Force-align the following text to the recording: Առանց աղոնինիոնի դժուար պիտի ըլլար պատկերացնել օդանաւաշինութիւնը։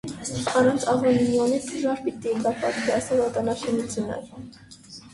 Առանց 0.61 0.87
աղոնինիոնի 0.93 1.59
դժուար 1.67 2.03
պիտի 2.09 2.33
ըլլար 2.39 2.59
պատկերացնել 2.65 3.25
օդանաւաշինութիւնը։ 3.31 4.23